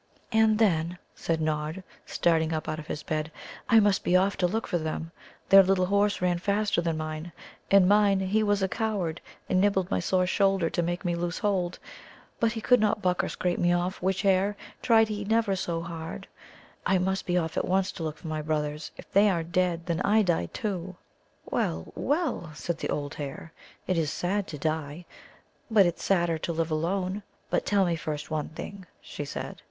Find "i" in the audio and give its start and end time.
3.69-3.79, 16.83-16.97, 20.01-20.23